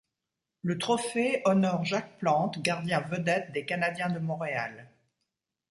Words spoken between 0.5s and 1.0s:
Le